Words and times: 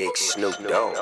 Big 0.00 0.16
Snoop 0.16 0.56
Dogg. 0.66 0.96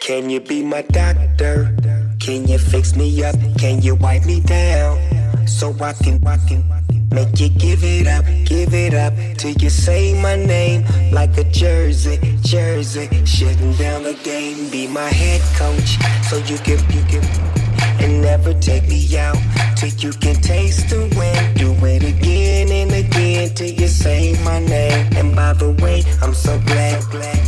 Can 0.00 0.28
you 0.28 0.40
be 0.40 0.64
my 0.64 0.82
doctor? 0.82 1.72
Can 2.18 2.48
you 2.48 2.58
fix 2.58 2.96
me 2.96 3.22
up? 3.22 3.36
Can 3.56 3.80
you 3.82 3.94
wipe 3.94 4.26
me 4.26 4.40
down? 4.40 4.98
So 5.46 5.72
I 5.80 5.92
can, 5.92 6.26
I 6.26 6.38
can 6.38 6.64
make 7.12 7.38
you 7.38 7.50
give 7.50 7.84
it 7.84 8.08
up, 8.08 8.24
give 8.44 8.74
it 8.74 8.94
up 8.94 9.14
till 9.38 9.52
you 9.62 9.70
say 9.70 10.20
my 10.20 10.34
name 10.34 10.84
like 11.12 11.38
a 11.38 11.44
jersey, 11.44 12.18
jersey. 12.42 13.06
Shutting 13.26 13.74
down 13.74 14.02
the 14.02 14.14
game, 14.24 14.68
be 14.68 14.88
my 14.88 15.08
head 15.08 15.40
coach 15.54 15.98
so 16.28 16.38
you 16.38 16.58
can, 16.66 16.80
you 16.90 17.04
can, 17.04 17.61
and 18.00 18.22
never 18.22 18.52
take 18.54 18.88
me 18.88 19.16
out 19.16 19.36
till 19.76 19.90
you 19.90 20.12
can 20.12 20.36
taste 20.36 20.88
the 20.90 21.00
win. 21.16 21.54
Do 21.54 21.72
it 21.86 22.02
again 22.02 22.70
and 22.70 22.92
again 22.92 23.54
till 23.54 23.70
you 23.70 23.88
say 23.88 24.36
my 24.44 24.58
name. 24.60 25.08
And 25.16 25.34
by 25.34 25.52
the 25.54 25.70
way, 25.82 26.04
I'm 26.22 26.34
so 26.34 26.58
glad, 26.60 27.02
glad. 27.10 27.40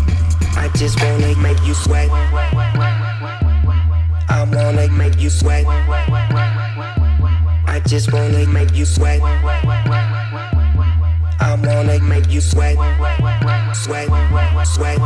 I 0.56 0.68
just 0.76 1.02
wanna 1.02 1.34
make 1.36 1.60
you 1.66 1.74
sweat. 1.74 2.08
I 4.28 4.44
wanna 4.52 4.88
make 4.88 5.20
you 5.20 5.30
sweat. 5.30 5.64
I 7.66 7.80
just 7.86 8.12
wanna 8.12 8.46
make 8.46 8.74
you 8.74 8.84
sweat. 8.84 9.20
I 11.40 11.56
wanna 11.62 11.98
make 12.00 12.30
you 12.30 12.40
sweat. 12.40 12.76
Sweat, 13.74 14.08
sweat. 14.66 14.98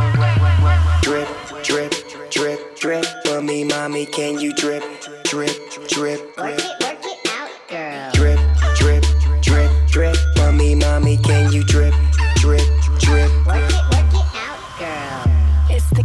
Drip, 1.01 1.27
drip, 1.63 1.93
drip, 2.29 2.79
drip. 2.79 3.05
For 3.25 3.41
me, 3.41 3.63
mommy, 3.63 4.05
can 4.05 4.39
you 4.39 4.53
drip, 4.53 4.83
drip, 5.29 5.51
drip, 5.87 6.37
Work 6.39 6.57
drip? 6.57 6.59
it, 6.59 6.83
work 6.83 7.05
it 7.05 7.19
out, 7.29 7.51
girl. 7.69 8.11
Drip, 8.13 8.39
drip, 8.75 9.05
drip, 9.43 9.71
drip. 9.87 10.15
For 10.35 10.51
me, 10.51 10.73
mommy, 10.73 11.17
can 11.17 11.51
you 11.53 11.63
drip, 11.63 11.93
drip, 12.37 12.63
drip? 12.97 13.29
Work 13.45 13.69
it, 13.69 13.83
work 13.91 14.11
it 14.11 14.25
out, 14.33 14.59
girl. 14.79 15.69
It's 15.69 15.87
the, 15.91 16.03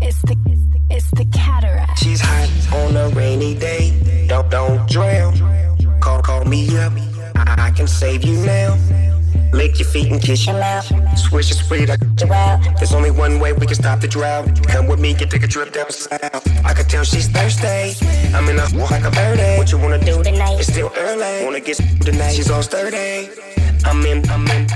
it's 0.00 0.22
the, 0.22 0.36
it's 0.46 0.62
the, 0.62 0.80
it's 0.88 1.10
the 1.10 1.26
cataract. 1.26 1.98
She's 1.98 2.22
hot 2.22 2.48
on 2.72 2.96
a 2.96 3.10
rainy 3.10 3.54
day. 3.54 4.26
Don't 4.26 4.50
don't 4.50 4.88
drown. 4.88 5.36
Call 6.00 6.22
call 6.22 6.46
me 6.46 6.66
up. 6.78 6.94
I, 7.36 7.66
I 7.66 7.70
can 7.72 7.86
save 7.86 8.24
you 8.24 8.38
now. 8.38 8.78
Lick 9.52 9.78
your 9.78 9.88
feet 9.88 10.10
and 10.10 10.20
kiss 10.20 10.46
your 10.46 10.58
mouth. 10.58 10.86
Swish 11.18 11.50
your 11.50 11.58
sweet, 11.58 11.90
I 11.90 11.96
got 11.96 12.20
you 12.20 12.32
out. 12.32 12.60
There's 12.78 12.94
only 12.94 13.10
one 13.10 13.38
way 13.38 13.52
we 13.52 13.66
can 13.66 13.74
stop 13.74 14.00
the 14.00 14.08
drought. 14.08 14.48
Come 14.66 14.86
with 14.86 14.98
me 14.98 15.10
and 15.10 15.30
take 15.30 15.42
a 15.42 15.46
trip 15.46 15.72
down 15.72 15.90
south. 15.90 16.64
I 16.64 16.72
can 16.72 16.86
tell 16.86 17.04
she's 17.04 17.28
thirsty. 17.28 17.94
I'm 18.34 18.48
in 18.48 18.58
a 18.58 18.66
walk 18.74 18.90
like 18.90 19.04
a 19.04 19.10
birdie. 19.10 19.58
What 19.58 19.70
you 19.70 19.78
wanna 19.78 19.98
do 19.98 20.22
tonight? 20.22 20.58
It's 20.58 20.72
still 20.72 20.90
early. 20.96 21.44
Wanna 21.44 21.60
get 21.60 21.76
tonight? 22.00 22.32
She's 22.32 22.50
all 22.50 22.62
sturdy. 22.62 23.28
I'm 23.84 24.04
in, 24.06 24.28
I'm 24.30 24.46
in. 24.48 24.66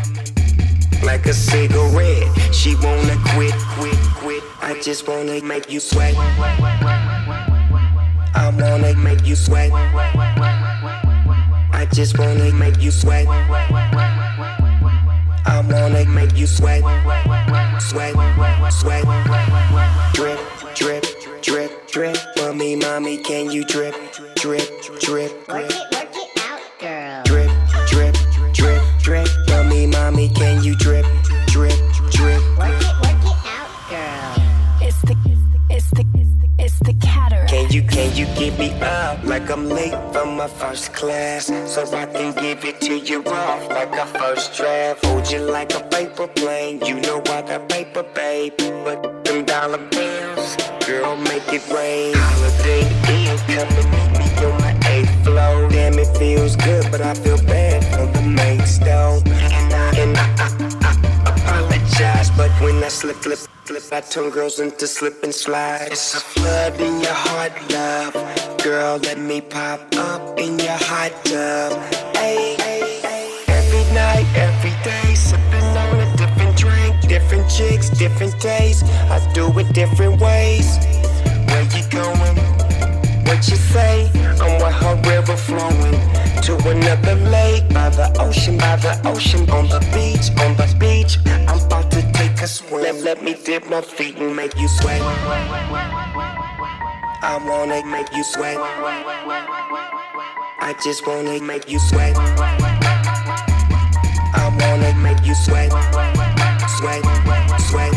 Like 1.02 1.24
a 1.26 1.32
cigarette. 1.32 2.28
She 2.54 2.74
wanna 2.76 3.16
quit, 3.32 3.54
quit, 3.78 3.98
quit. 4.16 4.42
I 4.60 4.78
just 4.82 5.08
wanna 5.08 5.40
make 5.42 5.70
you 5.70 5.80
sweat. 5.80 6.14
I 8.34 8.50
wanna 8.58 8.94
make 8.94 9.24
you 9.26 9.36
sweat. 9.36 9.70
I 11.72 11.86
just 11.92 12.18
wanna 12.18 12.52
make 12.52 12.82
you 12.82 12.90
sweat. 12.90 13.26
I 15.46 15.60
wanna 15.60 16.04
make 16.06 16.36
you 16.36 16.46
sweat. 16.46 16.82
Sweat, 17.80 18.14
sweat. 18.72 19.04
Drip, 20.14 20.40
drip, 20.74 21.04
drip, 21.42 21.88
drip. 21.88 22.16
Me, 22.54 22.76
mommy, 22.76 23.18
can 23.18 23.50
you 23.50 23.64
drip, 23.64 23.94
drip, 24.36 24.68
drip, 25.00 25.32
Work 25.48 25.70
it, 25.70 25.76
work 25.92 26.14
it 26.14 26.30
out, 26.40 26.60
girl. 26.80 27.22
Drip, 27.24 27.50
drip, 27.86 28.16
drip, 28.52 28.82
drip. 28.98 29.28
Me, 29.66 29.86
mommy, 29.86 30.28
can 30.30 30.62
you 30.62 30.74
drip, 30.76 31.04
drip, 31.04 31.25
you, 38.16 38.26
get 38.36 38.58
me 38.58 38.70
up 38.80 39.22
like 39.24 39.50
I'm 39.50 39.68
late 39.68 39.94
from 40.12 40.36
my 40.36 40.48
first 40.48 40.92
class? 40.94 41.46
So 41.46 41.82
I 41.94 42.06
can 42.06 42.32
give 42.34 42.64
it 42.64 42.80
to 42.82 42.98
you 42.98 43.22
off 43.24 43.68
like 43.68 43.92
a 43.92 44.06
first 44.18 44.56
draft. 44.56 45.04
Hold 45.04 45.30
you 45.30 45.40
like 45.40 45.74
a 45.74 45.80
paper 45.80 46.26
plane. 46.26 46.80
You 46.84 47.00
know 47.00 47.20
I 47.26 47.42
got 47.42 47.68
paper, 47.68 48.02
babe. 48.02 48.54
But 48.56 49.24
them 49.24 49.44
dollar 49.44 49.84
bills, 49.88 50.56
girl, 50.86 51.16
make 51.16 51.48
it 51.52 51.68
rain. 51.68 52.14
Holiday 52.16 52.82
Inn, 53.12 53.38
come 53.54 53.68
and 53.80 53.90
meet 53.92 54.10
me 54.14 54.46
on 54.46 54.60
my 54.60 54.74
eighth 54.88 55.24
floor. 55.24 55.68
Damn, 55.68 55.98
it 55.98 56.16
feels 56.16 56.56
good, 56.56 56.90
but 56.90 57.00
I 57.00 57.14
feel 57.14 57.38
bad 57.44 57.84
for 57.84 58.06
the 58.18 58.26
mates, 58.26 58.78
though. 58.78 59.22
And 59.26 59.72
I, 59.74 59.96
and 59.96 60.16
I, 60.16 60.66
I 60.72 60.75
but 62.36 62.50
when 62.60 62.82
I 62.84 62.88
slip, 62.88 63.16
slip, 63.22 63.38
slip, 63.64 63.92
I 63.92 64.00
turn 64.00 64.30
girls 64.30 64.60
into 64.60 64.86
slip 64.86 65.22
and 65.22 65.34
slide. 65.34 65.88
It's 65.90 66.14
a 66.14 66.20
flood 66.20 66.78
in 66.80 67.00
your 67.00 67.12
heart, 67.12 67.52
love. 67.70 68.12
Girl, 68.62 68.98
let 68.98 69.18
me 69.18 69.40
pop 69.40 69.80
up 69.96 70.38
in 70.38 70.58
your 70.58 70.78
hot 70.88 71.12
tub. 71.24 71.72
Hey. 72.16 72.56
Every 73.48 73.94
night, 73.94 74.26
every 74.36 74.74
day, 74.84 75.14
sipping 75.14 75.70
on 75.82 76.00
a 76.00 76.16
different 76.16 76.56
drink, 76.56 77.00
different 77.08 77.48
chicks, 77.50 77.88
different 77.88 78.38
days. 78.40 78.82
I 78.82 79.18
do 79.32 79.46
it 79.58 79.72
different 79.72 80.20
ways. 80.20 80.76
Where 81.48 81.62
you 81.62 81.82
going? 81.88 82.36
What 83.26 83.48
you 83.48 83.56
say? 83.56 84.10
I'm 84.40 84.60
with 84.62 84.74
her 84.82 84.96
river 85.08 85.36
flowing 85.36 85.96
to 86.42 86.54
another 86.68 87.16
lake 87.30 87.68
by 87.70 87.88
the 87.88 88.14
ocean, 88.20 88.56
by 88.56 88.76
the 88.76 89.00
ocean, 89.04 89.48
on 89.50 89.66
the 89.68 89.80
beach, 89.94 90.30
on 90.44 90.54
the 90.56 90.68
beach. 90.78 91.18
I'm 91.48 91.58
Let, 92.36 92.96
let 93.02 93.22
me 93.22 93.32
dip 93.32 93.66
my 93.70 93.80
feet 93.80 94.16
and 94.16 94.36
make 94.36 94.58
you 94.58 94.68
sweat. 94.68 95.00
I 97.22 97.40
wanna 97.48 97.82
make 97.86 98.12
you 98.14 98.22
sweat. 98.24 98.58
I 100.60 100.74
just 100.84 101.06
wanna 101.06 101.40
make 101.40 101.70
you 101.70 101.78
sweat. 101.78 102.14
I 104.34 104.48
wanna 104.60 104.92
make 105.00 105.24
you 105.24 105.34
sweat. 105.34 105.72
Sweat, 106.76 107.02
sweat. 107.70 107.92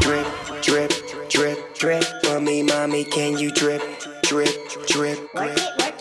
Drip, 0.00 0.26
drip, 0.62 0.92
drip, 1.28 1.74
drip. 1.74 2.04
Me, 2.40 2.62
mommy, 2.62 3.04
can 3.04 3.36
you 3.36 3.50
drip, 3.50 3.82
drip, 4.22 4.54
drip, 4.86 5.18
drip? 5.34 5.93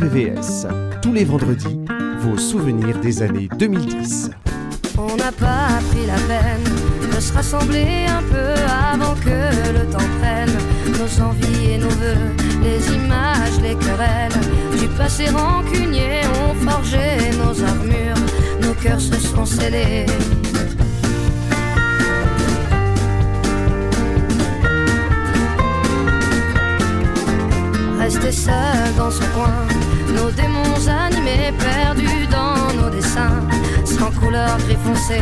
RVVS, 0.00 0.66
tous 1.00 1.12
les 1.12 1.24
vendredis, 1.24 1.80
vos 2.20 2.36
souvenirs 2.36 2.98
des 3.00 3.22
années 3.22 3.48
2010. 3.58 4.30
On 4.98 5.16
n'a 5.16 5.32
pas 5.32 5.80
pris 5.90 6.06
la 6.06 6.18
peine 6.28 7.10
de 7.14 7.20
se 7.20 7.32
rassembler 7.32 8.06
un 8.06 8.22
peu 8.22 8.62
avant 8.92 9.14
que 9.14 9.72
le 9.72 9.90
temps 9.90 10.10
prenne 10.20 10.52
nos 10.98 11.22
envies 11.24 11.72
et 11.72 11.78
nos 11.78 11.88
voeux, 11.88 12.26
les 12.62 12.94
images, 12.94 13.58
les 13.62 13.74
querelles 13.74 14.78
du 14.78 14.86
passé 14.88 15.30
rancunier 15.30 16.20
ont 16.42 16.54
forgé 16.68 17.30
nos 17.38 17.62
armures, 17.64 18.22
nos 18.60 18.74
cœurs 18.74 19.00
se 19.00 19.14
sont 19.14 19.46
scellés. 19.46 20.06
Rester 27.98 28.30
seul 28.30 28.94
dans 28.96 29.10
son 29.10 29.24
coin, 29.34 29.66
nos 30.12 30.30
démons 30.30 30.88
animés, 30.88 31.52
perdus 31.58 32.26
dans 32.30 32.72
nos 32.80 32.90
dessins, 32.90 33.42
sans 33.84 34.10
couleur 34.20 34.56
gris 34.58 34.78
foncé, 34.84 35.20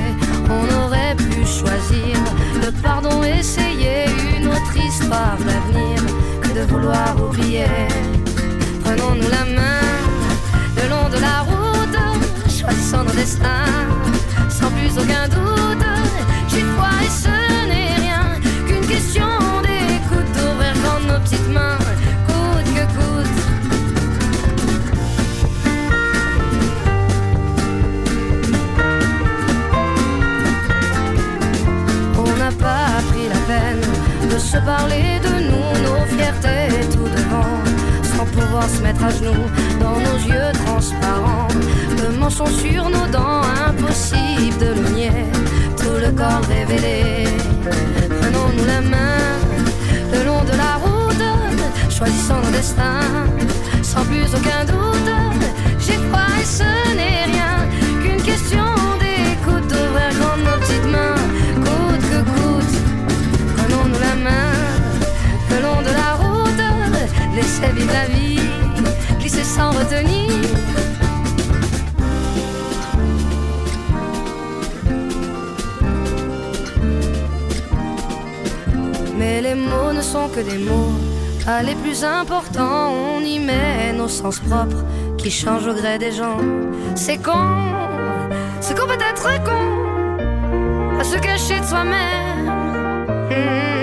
on 0.49 0.85
aurait 0.85 1.15
pu 1.17 1.45
choisir 1.47 2.17
le 2.63 2.71
pardon, 2.83 3.23
essayer 3.23 4.07
une 4.37 4.49
autre 4.49 4.77
histoire 4.77 5.37
d'avenir 5.39 6.01
que 6.43 6.49
de 6.59 6.65
vouloir 6.71 7.17
oublier. 7.23 7.67
Prenons-nous 8.85 9.29
la 9.29 9.45
main 9.59 9.85
le 10.77 10.89
long 10.89 11.09
de 11.09 11.21
la 11.21 11.41
route, 11.41 11.99
choisissons 12.49 13.05
nos 13.05 13.13
destins, 13.13 13.89
sans 14.49 14.71
plus 14.71 14.93
aucun 14.99 15.29
doute. 15.29 15.87
J'y 16.49 16.63
crois 16.75 16.99
et 17.03 17.11
ce 17.11 17.67
n'est 17.69 17.95
rien 18.03 18.25
qu'une 18.67 18.87
question 18.87 19.29
d'écoute, 19.63 20.31
d'ouvrir 20.37 20.75
grand 20.83 21.01
nos 21.13 21.21
petites 21.21 21.49
mains, 21.53 21.79
se 34.39 34.57
parler 34.59 35.21
de 35.23 35.35
nous, 35.49 35.71
nos 35.85 36.05
fiertés 36.17 36.69
tout 36.93 37.09
devant, 37.17 37.55
sans 38.03 38.27
pouvoir 38.27 38.69
se 38.69 38.83
mettre 38.83 39.05
à 39.05 39.11
genoux 39.11 39.47
dans 39.81 39.99
nos 39.99 40.19
yeux 40.29 40.53
transparents. 40.65 41.49
Le 42.03 42.19
mensonge 42.19 42.57
sur 42.57 42.85
nos 42.89 43.07
dents, 43.13 43.43
impossible 43.69 44.59
de 44.59 44.67
le 44.81 44.89
nier. 44.91 45.27
Tout 45.77 45.99
le 46.05 46.11
corps 46.11 46.43
révélé. 46.49 47.29
Prenons-nous 48.21 48.67
la 48.67 48.81
main 48.81 49.35
le 50.13 50.25
long 50.25 50.43
de 50.45 50.57
la 50.57 50.75
route, 50.83 51.91
choisissant 51.91 52.41
nos 52.43 52.51
destins 52.51 53.01
sans 53.83 54.05
plus 54.05 54.27
aucun 54.35 54.65
doute. 54.65 55.15
J'ai 55.79 55.99
froid 56.09 56.31
et 56.41 56.45
ce 56.45 56.71
n'est 56.99 57.25
rien 57.33 57.55
qu'une 58.03 58.23
question 58.23 58.65
d'écoute, 58.99 59.67
d'ouvrir 59.69 60.11
grand 60.19 60.37
nos 60.39 60.59
que 80.15 80.41
des 80.41 80.59
mots, 80.59 80.93
pas 81.45 81.63
les 81.63 81.75
plus 81.75 82.05
importants. 82.05 82.93
On 83.17 83.21
y 83.21 83.39
met 83.41 83.93
nos 83.93 84.09
sens 84.09 84.39
propres 84.39 84.85
qui 85.19 85.31
changent 85.31 85.67
au 85.67 85.75
gré 85.75 85.99
des 85.99 86.13
gens. 86.13 86.39
C'est 86.95 87.19
con, 87.19 87.33
c'est 88.61 88.79
qu'on 88.79 88.87
peut 88.87 88.95
être 88.95 89.29
con 89.43 89.65
à 91.01 91.05
se 91.05 91.19
cacher 91.19 91.59
de 91.59 91.65
soi-même. 91.65 92.47
Hmm, 93.31 93.74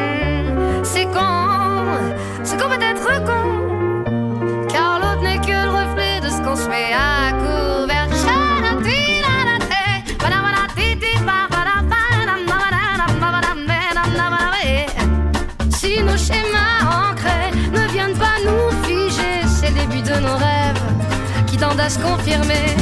à 21.82 21.90
se 21.90 21.98
confirmer. 21.98 22.76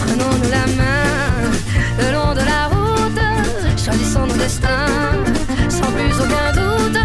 Prenons-nous 0.00 0.50
la 0.50 0.66
main 0.80 1.50
le 1.98 2.12
long 2.12 2.32
de 2.34 2.44
la 2.52 2.68
route, 2.72 3.20
choisissons 3.76 4.26
nos 4.26 4.36
destins 4.36 4.86
sans 5.68 5.90
plus 5.96 6.14
aucun 6.24 6.50
doute. 6.60 6.98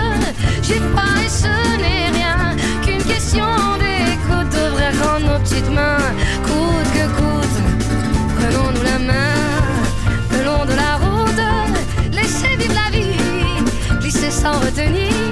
J'ai 0.61 0.79
pas 0.95 1.15
et 1.25 1.29
ce 1.29 1.53
n'est 1.81 2.09
rien 2.19 2.55
qu'une 2.83 3.03
question 3.03 3.45
d'écoute, 3.83 4.51
devrait 4.51 4.93
rendre 5.03 5.33
nos 5.33 5.39
petites 5.39 5.71
mains 5.71 6.11
coûte 6.47 6.89
que 6.95 7.05
coûte. 7.17 7.57
Prenons-nous 8.37 8.83
la 8.83 8.99
main 8.99 9.35
le 10.33 10.45
long 10.45 10.65
de 10.65 10.75
la 10.83 10.93
route, 11.03 12.13
laissez 12.13 12.55
vivre 12.57 12.75
la 12.75 12.91
vie, 12.95 13.99
glisser 14.01 14.31
sans 14.31 14.59
retenir. 14.59 15.22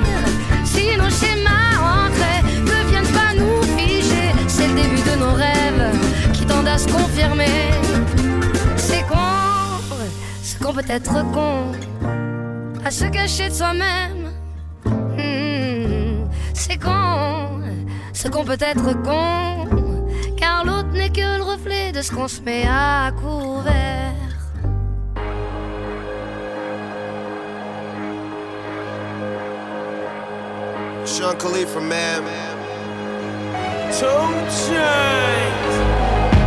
À 6.71 6.77
se 6.77 6.87
confirmer. 6.87 7.69
C'est 8.77 9.05
con, 9.07 9.81
ce 10.41 10.57
qu'on 10.57 10.73
peut 10.73 10.89
être 10.89 11.13
con, 11.31 11.71
à 12.85 12.91
se 12.91 13.05
cacher 13.05 13.49
de 13.49 13.53
soi-même. 13.53 14.31
Hmm, 14.85 16.29
c'est 16.53 16.81
con, 16.81 17.61
ce 18.13 18.27
qu'on 18.29 18.45
peut 18.45 18.57
être 18.59 18.93
con, 19.03 19.67
car 20.37 20.63
l'autre 20.65 20.91
n'est 20.93 21.09
que 21.09 21.37
le 21.37 21.43
reflet 21.43 21.91
de 21.91 22.01
ce 22.01 22.11
qu'on 22.11 22.27
se 22.27 22.41
met 22.41 22.63
à 22.65 23.11
couvert. 23.11 23.71
Sean 31.03 31.35
Khalifa, 31.35 31.79
man. 31.81 32.23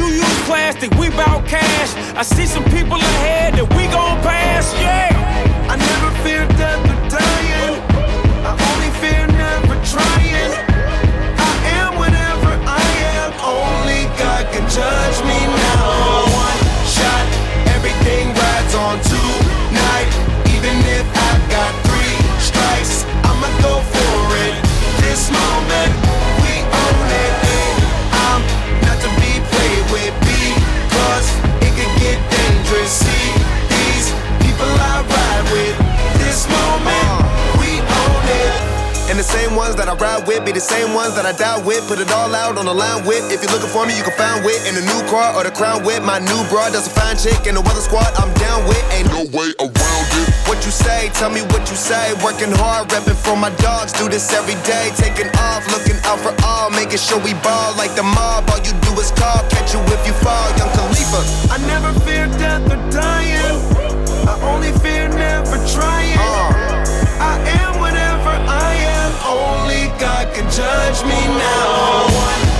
You 0.00 0.06
use 0.06 0.40
plastic, 0.48 0.90
we 0.96 1.10
bout 1.10 1.46
cash. 1.46 1.92
I 2.16 2.22
see 2.22 2.46
some 2.46 2.64
people 2.72 2.96
ahead 2.96 3.52
that 3.52 3.68
we 3.76 3.84
gon' 3.92 4.16
pass, 4.24 4.72
yeah. 4.80 5.12
I 5.68 5.76
never 5.76 6.08
fear 6.24 6.48
death 6.56 6.80
or 6.88 6.96
dying. 7.12 7.76
I 8.48 8.56
only 8.56 8.88
fear 8.96 9.28
never 9.28 9.76
trying. 9.84 10.56
I 11.36 11.52
am 11.84 12.00
whatever 12.00 12.48
I 12.64 12.80
am. 13.12 13.28
Only 13.44 14.08
God 14.16 14.48
can 14.48 14.64
judge 14.72 15.20
me 15.28 15.36
now. 15.68 16.24
One 16.32 16.60
shot, 16.88 17.26
everything 17.76 18.32
rides 18.32 18.72
on 18.72 18.96
tonight. 19.04 20.08
Even 20.48 20.80
if 20.96 21.04
I 21.12 21.32
got 21.52 21.72
three 21.84 22.16
strikes, 22.40 23.04
I'ma 23.28 23.52
go 23.60 23.84
for 23.84 24.16
it. 24.48 24.56
This 25.04 25.28
moment, 25.28 25.92
ones 39.70 39.78
that 39.78 39.86
I 39.86 39.94
ride 40.02 40.26
with 40.26 40.42
be 40.42 40.50
the 40.50 40.58
same 40.58 40.98
ones 40.98 41.14
that 41.14 41.22
I 41.22 41.30
die 41.30 41.62
with. 41.62 41.86
Put 41.86 42.02
it 42.02 42.10
all 42.10 42.34
out 42.34 42.58
on 42.58 42.66
the 42.66 42.74
line 42.74 43.06
with. 43.06 43.22
If 43.30 43.38
you're 43.38 43.54
looking 43.54 43.70
for 43.70 43.86
me, 43.86 43.94
you 43.94 44.02
can 44.02 44.16
find 44.18 44.42
wit 44.42 44.58
in 44.66 44.74
the 44.74 44.82
new 44.82 44.98
car 45.06 45.30
or 45.38 45.46
the 45.46 45.54
crown 45.54 45.86
with. 45.86 46.02
My 46.02 46.18
new 46.18 46.42
broad 46.50 46.74
does 46.74 46.90
a 46.90 46.92
fine 46.92 47.14
chick 47.14 47.46
and 47.46 47.54
the 47.54 47.62
weather 47.62 47.78
squad 47.78 48.10
I'm 48.18 48.34
down 48.34 48.66
with. 48.66 48.82
Ain't 48.90 49.06
no 49.14 49.22
way 49.30 49.54
around 49.62 50.06
it. 50.18 50.26
What 50.50 50.58
you 50.66 50.74
say? 50.74 51.14
Tell 51.14 51.30
me 51.30 51.46
what 51.54 51.70
you 51.70 51.78
say. 51.78 52.18
Working 52.18 52.50
hard, 52.50 52.90
repping 52.90 53.14
for 53.14 53.38
my 53.38 53.54
dogs. 53.62 53.94
Do 53.94 54.10
this 54.10 54.26
every 54.34 54.58
day. 54.66 54.90
Taking 54.98 55.30
off, 55.38 55.62
looking 55.70 55.98
out 56.02 56.18
for 56.18 56.34
all. 56.42 56.74
Making 56.74 56.98
sure 56.98 57.22
we 57.22 57.38
ball 57.38 57.70
like 57.78 57.94
the 57.94 58.02
mob. 58.02 58.50
All 58.50 58.58
you 58.66 58.74
do 58.82 58.90
is 58.98 59.14
call. 59.14 59.38
Catch 59.54 59.70
you 59.70 59.80
if 59.94 60.02
you 60.02 60.14
fall. 60.18 60.50
Young 60.58 60.72
Khalifa. 60.74 61.20
I 61.54 61.62
never 61.70 61.94
fear 62.02 62.26
death 62.42 62.66
or 62.66 62.80
dying. 62.90 63.54
I 64.26 64.34
only 64.50 64.74
fear 64.82 65.06
never 65.14 65.62
trying. 65.70 66.18
Uh. 66.18 66.82
I 67.22 67.38
am 67.62 67.78
whatever 67.78 68.34
I 68.34 68.66
am. 68.66 68.69
Only 69.26 69.88
God 69.98 70.34
can 70.34 70.50
judge 70.50 71.02
me 71.04 71.20
now. 71.38 72.59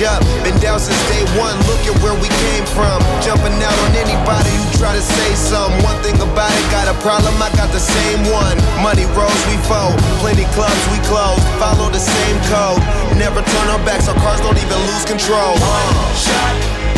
change 0.00 0.08
up. 0.08 0.22
Been 0.44 0.56
down 0.60 0.80
since 0.80 0.96
day 1.08 1.24
one, 1.38 1.56
look 1.68 1.80
at 1.84 1.96
where 2.02 2.14
we 2.14 2.28
came 2.28 2.64
from. 2.72 3.00
Jumping 3.20 3.52
out 3.60 3.78
on 3.84 3.92
anybody 3.96 4.50
who 4.50 4.64
try 4.78 4.94
to 4.94 5.02
say 5.02 5.34
some. 5.34 5.70
One 5.84 5.96
thing 6.02 6.16
about 6.16 6.50
it, 6.50 6.66
got 6.70 6.88
a 6.88 6.96
problem, 7.00 7.34
I 7.40 7.50
got 7.56 7.70
the 7.72 7.80
same 7.80 8.24
one. 8.32 8.56
Money 8.82 9.04
rolls, 9.16 9.42
we 9.48 9.56
fold. 9.68 9.96
Plenty 10.20 10.44
clubs, 10.56 10.80
we 10.92 10.98
close. 11.08 11.40
Follow 11.60 11.90
the 11.90 12.00
same 12.00 12.36
code. 12.48 12.80
Never 13.16 13.42
turn 13.42 13.66
our 13.68 13.82
backs, 13.84 14.08
our 14.08 14.16
cars 14.16 14.40
don't 14.40 14.58
even 14.58 14.78
lose 14.88 15.04
control. 15.04 15.52
One 15.60 15.88
shot, 16.16 16.54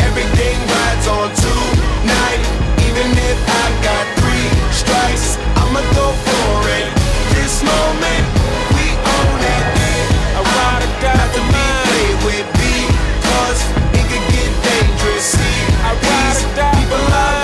everything 0.07 0.55
rides 0.71 1.07
on 1.07 1.27
tonight. 1.35 2.41
Even 2.87 3.07
if 3.11 3.39
I 3.43 3.65
got 3.83 4.03
three 4.19 4.47
strikes, 4.71 5.37
I'ma 5.59 5.81
go 5.97 6.07
for 6.27 6.55
it. 6.79 6.87
This 7.35 7.63
moment, 7.63 8.23
we 8.75 8.85
own 8.95 9.39
it. 9.43 9.65
I 10.37 10.41
ride 10.41 10.83
or 10.87 10.93
die, 11.01 11.27
to 11.35 11.41
be 11.51 11.63
played 11.83 12.19
with 12.25 12.72
us, 13.53 13.61
it 13.93 14.05
could 14.09 14.25
get 14.33 14.51
dangerous. 14.65 15.25
See, 15.33 15.57
I 15.87 15.93
ride 15.93 16.43
or 16.43 16.55
die. 16.55 16.79
People 16.79 17.03
lie. 17.13 17.42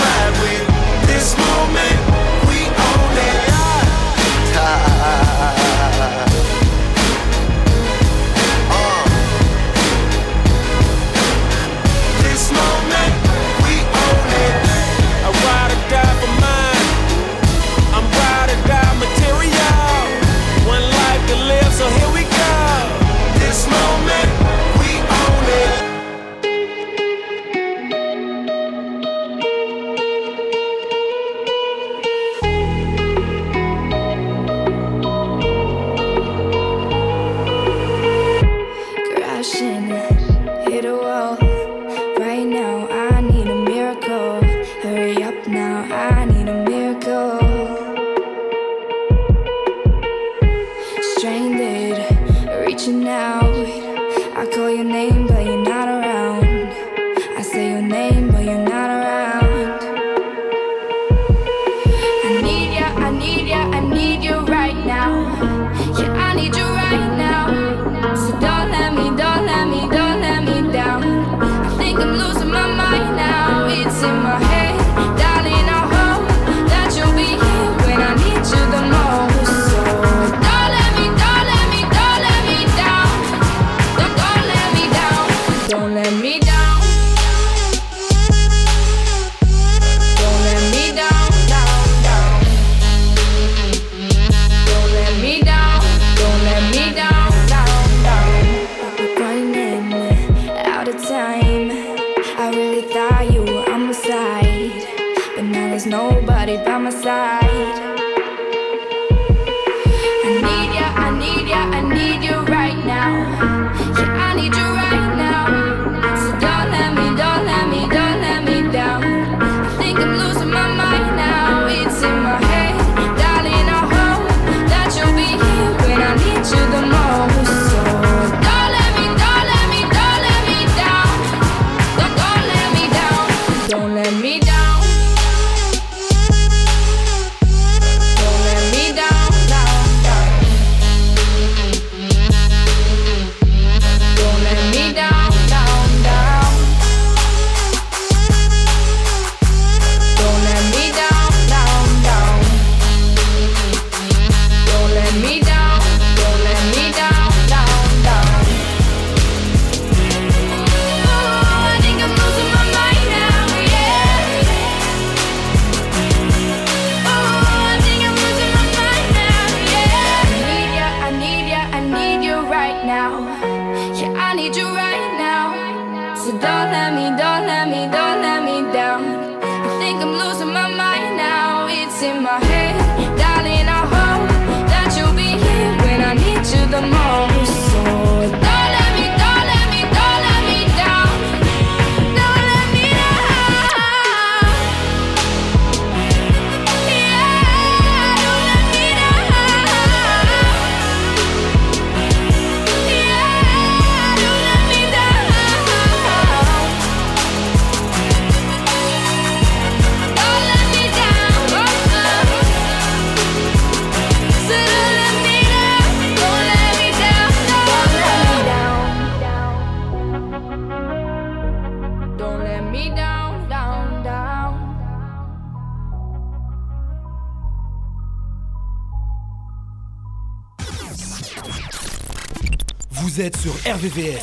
sur 233.41 233.53
RVVS 233.53 234.19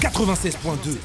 96.2. 0.00 0.96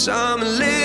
Cause 0.00 0.08
I'm 0.08 0.40
a 0.40 0.46
little 0.46 0.79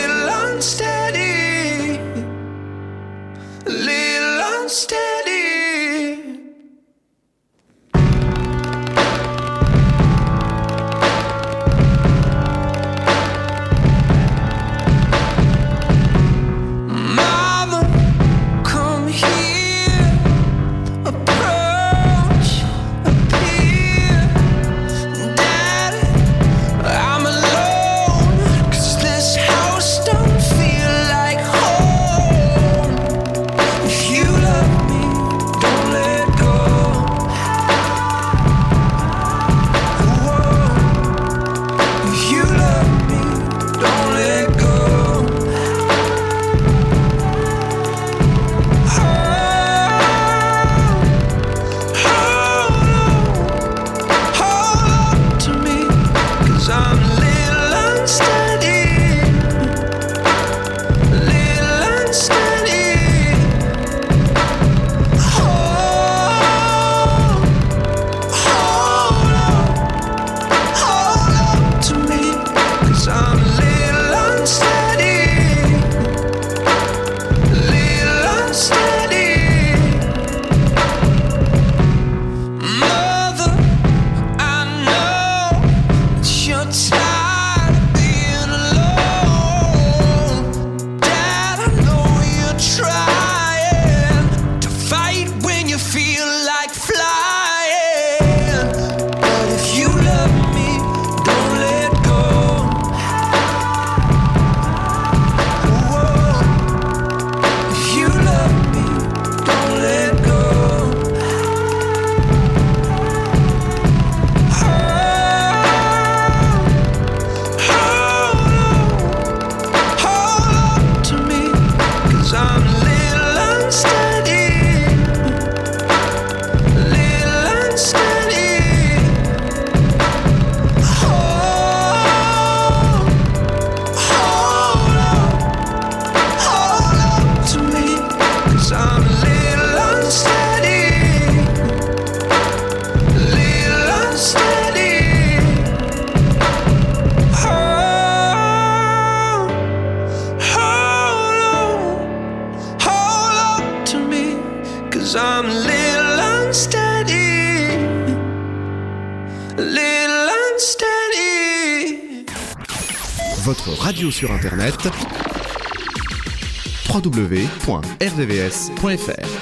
www.rdvs.fr 167.99 169.34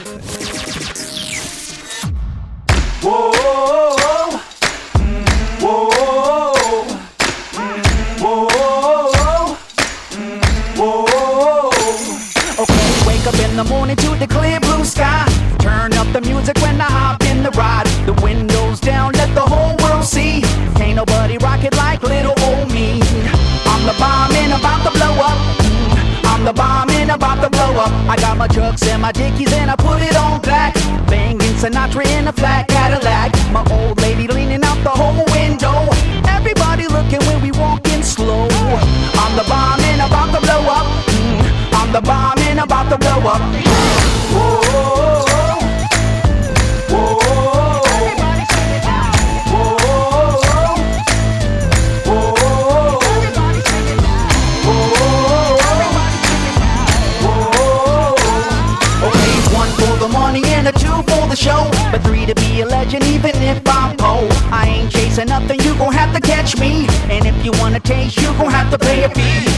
you 68.84 68.90
gon' 68.90 69.02
have 69.02 69.14
to 69.14 69.20
pay 69.20 69.36
a 69.36 69.40
fee. 69.40 69.53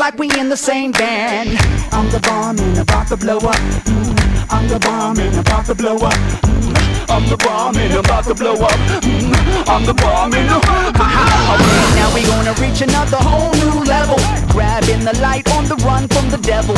Like 0.00 0.18
we 0.18 0.30
in 0.40 0.48
the 0.48 0.56
same 0.56 0.92
band. 0.92 1.50
I'm 1.92 2.08
the 2.10 2.20
bomb 2.20 2.58
and 2.58 2.78
about 2.78 3.08
to 3.08 3.18
blow 3.18 3.36
up. 3.36 3.60
Mm, 3.84 4.46
I'm 4.48 4.66
the 4.66 4.78
bomb 4.78 5.18
and 5.18 5.36
about 5.36 5.66
to 5.66 5.74
blow 5.74 5.96
up. 5.96 6.16
Mm, 6.40 7.10
I'm 7.10 7.28
the 7.28 7.36
bomb 7.36 7.76
and 7.76 7.94
about 7.94 8.24
to 8.24 8.34
blow 8.34 8.54
up. 8.54 8.78
Mm, 9.04 9.68
I'm 9.68 9.84
the 9.84 9.92
bomb 9.92 10.32
and 10.32 10.48
okay, 10.56 11.84
now 12.00 12.08
we 12.14 12.24
gonna 12.24 12.54
reach 12.56 12.80
another 12.80 13.18
whole 13.20 13.52
new 13.60 13.84
level. 13.84 14.16
Grabbing 14.48 15.04
the 15.04 15.12
light 15.20 15.46
on 15.52 15.66
the 15.66 15.76
run 15.84 16.08
from 16.08 16.30
the 16.30 16.38
devil. 16.38 16.74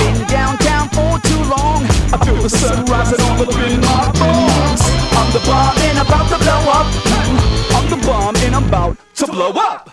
Been 0.00 0.18
downtown 0.26 0.88
for 0.96 1.20
too 1.28 1.42
long. 1.52 1.84
I 2.08 2.16
feel 2.24 2.40
the 2.40 2.48
sun 2.48 2.86
rising 2.86 3.20
all 3.20 3.36
up 3.36 3.52
in 3.68 3.80
my 3.84 4.08
bones. 4.16 4.80
I'm 5.12 5.28
the 5.36 5.44
bomb 5.44 5.76
and 5.76 5.98
about 6.00 6.26
to 6.32 6.38
blow 6.40 6.62
up. 6.72 6.88
I'm 7.76 7.86
the 7.92 8.00
bomb 8.06 8.36
and 8.36 8.54
I'm 8.56 8.64
about 8.64 8.96
to 9.16 9.26
blow 9.26 9.52
up. 9.52 9.85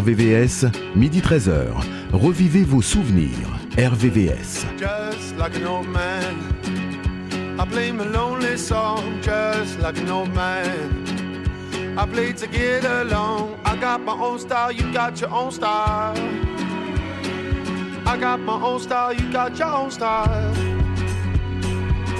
RVVS, 0.00 0.64
midi 0.96 1.20
13h. 1.20 1.84
Revivez 2.14 2.64
vos 2.64 2.80
souvenirs. 2.80 3.50
RVVS. 3.76 4.64
just 4.78 5.36
like 5.36 5.54
an 5.56 5.66
old 5.66 5.86
man. 5.88 6.36
I 7.58 7.66
play 7.66 7.92
my 7.92 8.04
lonely 8.04 8.56
song 8.56 9.20
just 9.20 9.78
like 9.78 9.98
an 9.98 10.08
old 10.08 10.34
man. 10.34 11.44
I 11.98 12.06
play 12.06 12.32
to 12.32 12.46
get 12.46 12.84
along. 12.84 13.58
I 13.66 13.76
got 13.76 14.00
my 14.00 14.14
own 14.14 14.38
style, 14.38 14.72
you 14.72 14.90
got 14.90 15.20
your 15.20 15.30
own 15.30 15.50
style. 15.52 16.16
I 18.06 18.16
got 18.16 18.40
my 18.40 18.54
own 18.54 18.80
style, 18.80 19.12
you 19.12 19.30
got 19.30 19.58
your 19.58 19.68
own 19.68 19.90
style. 19.90 20.54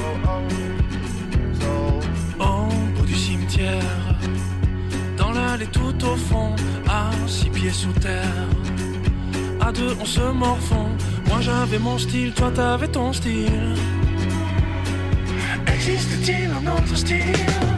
Oh, 0.04 0.28
oh. 0.28 0.48
So, 1.60 2.00
Au 2.44 2.68
bout 2.94 3.06
du 3.06 3.14
cimetière, 3.16 3.99
tout 5.66 6.04
au 6.04 6.16
fond, 6.16 6.54
à 6.88 7.10
six 7.26 7.50
pieds 7.50 7.70
sous 7.70 7.92
terre. 7.92 8.48
À 9.60 9.72
deux, 9.72 9.94
on 10.00 10.04
se 10.04 10.20
morfond. 10.20 10.88
Moi 11.28 11.40
j'avais 11.40 11.78
mon 11.78 11.98
style, 11.98 12.32
toi 12.32 12.50
t'avais 12.50 12.88
ton 12.88 13.12
style. 13.12 13.74
Existe-t-il 15.66 16.50
un 16.50 16.72
autre 16.72 16.96
style? 16.96 17.69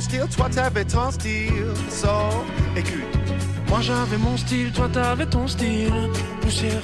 Style, 0.00 0.26
toi 0.36 0.48
t'avais 0.48 0.84
ton 0.84 1.10
style. 1.10 1.72
So, 1.90 2.08
écoute. 2.76 3.16
Moi 3.68 3.80
j'avais 3.80 4.18
mon 4.18 4.36
style, 4.36 4.70
toi 4.72 4.88
t'avais 4.92 5.26
ton 5.26 5.46
style. 5.48 5.92
Poussière 6.40 6.82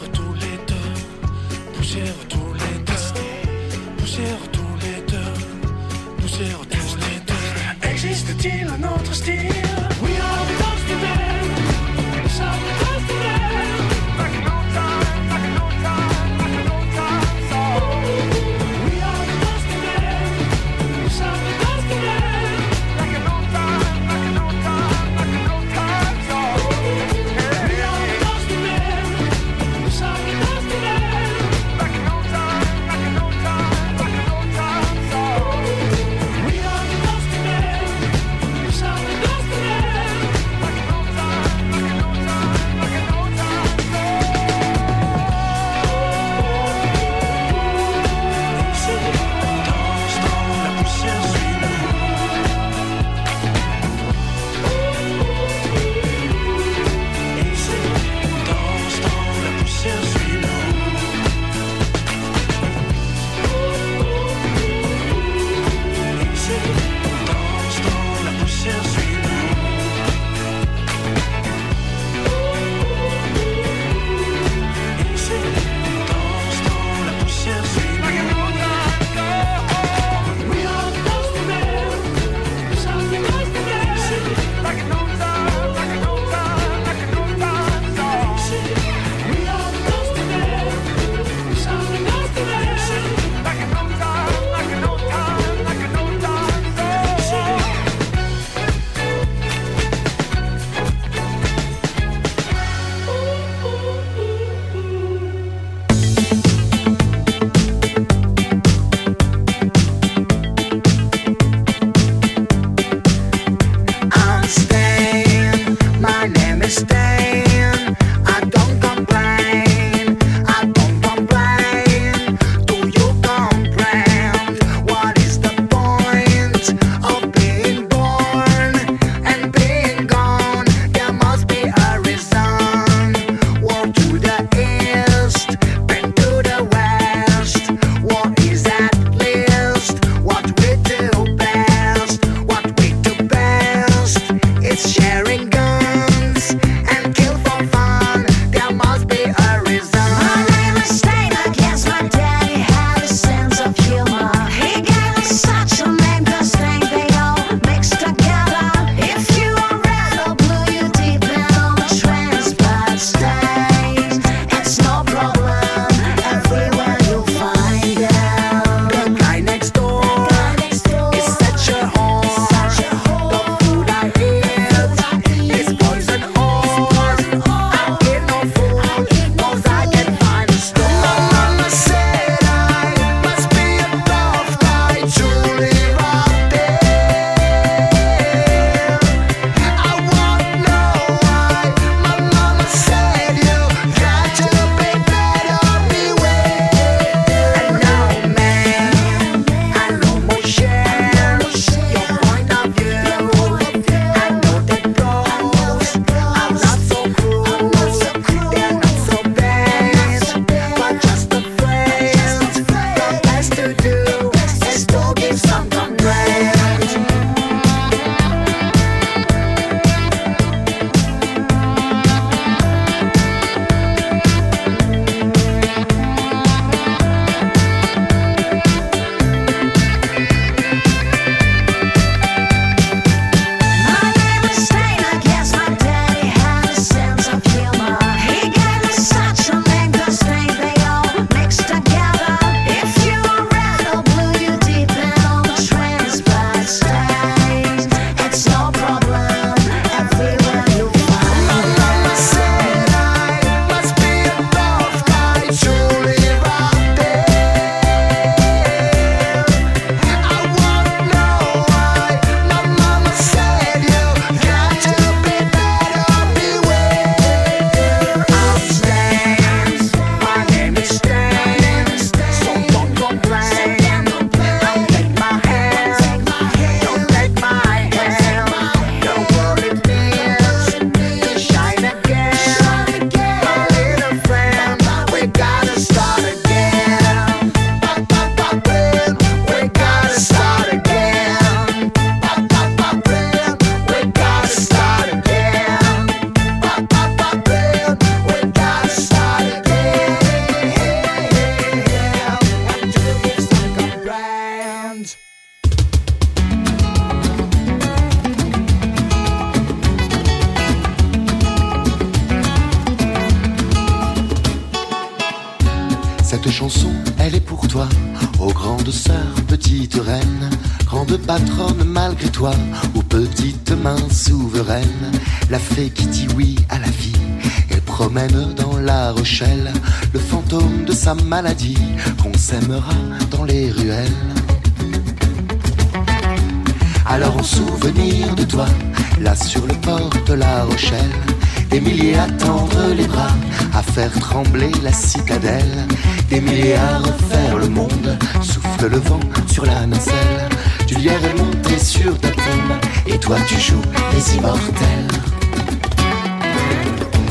Des 341.70 341.80
milliers 341.80 342.16
à 342.18 342.26
tendre 342.26 342.94
les 342.94 343.06
bras, 343.06 343.34
à 343.74 343.82
faire 343.82 344.10
trembler 344.20 344.70
la 344.82 344.92
citadelle, 344.92 345.86
des 346.28 346.40
milliers 346.40 346.76
à 346.76 346.98
refaire 346.98 347.58
le 347.58 347.68
monde, 347.68 348.18
souffle 348.42 348.88
le 348.90 348.98
vent 348.98 349.20
sur 349.46 349.64
la 349.64 349.86
nacelle, 349.86 350.48
du 350.86 350.94
lierre 350.96 351.24
est 351.24 351.38
monté 351.38 351.78
sur 351.78 352.18
ta 352.18 352.28
tombe, 352.28 352.74
et 353.06 353.18
toi 353.18 353.36
tu 353.46 353.60
joues 353.60 353.82
les 354.14 354.36
immortels. 354.36 355.08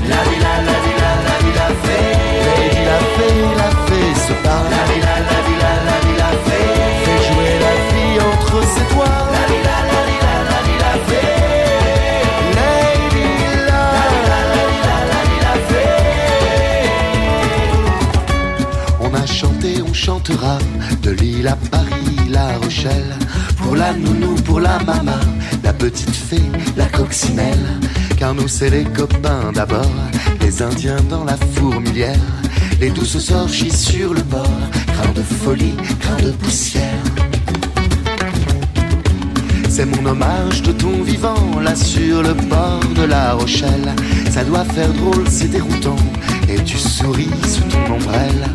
La 0.09 0.15
la, 0.15 0.55
la 0.63 0.77
la, 0.99 1.11
la 1.25 1.71
la 3.55 3.69
fée 3.87 4.15
se 4.27 4.33
parle. 4.43 4.80
La 23.81 23.93
nounou, 23.93 24.35
pour 24.45 24.59
la 24.59 24.77
maman, 24.83 25.23
la 25.63 25.73
petite 25.73 26.15
fée, 26.27 26.49
la 26.77 26.85
coccinelle. 26.85 27.67
Car 28.17 28.35
nous 28.35 28.47
c'est 28.47 28.69
les 28.69 28.83
copains 28.83 29.51
d'abord, 29.55 29.95
les 30.39 30.61
Indiens 30.61 31.03
dans 31.09 31.23
la 31.23 31.37
fourmilière, 31.55 32.27
les 32.79 32.91
douces 32.91 33.31
orgies 33.31 33.75
sur 33.87 34.13
le 34.13 34.21
bord, 34.21 34.61
grains 34.93 35.15
de 35.15 35.23
folie, 35.23 35.77
grains 35.99 36.23
de 36.27 36.31
poussière. 36.31 37.05
C'est 39.67 39.87
mon 39.93 40.05
hommage 40.11 40.61
de 40.61 40.73
ton 40.73 41.01
vivant, 41.01 41.59
là 41.59 41.75
sur 41.75 42.21
le 42.21 42.33
bord 42.33 42.85
de 42.95 43.05
la 43.15 43.33
Rochelle. 43.33 43.89
Ça 44.29 44.43
doit 44.43 44.65
faire 44.75 44.93
drôle, 44.93 45.25
c'est 45.27 45.49
déroutant, 45.57 46.03
et 46.47 46.61
tu 46.63 46.77
souris 46.77 47.35
sous 47.47 47.63
ton 47.63 47.95
ombrelle. 47.95 48.45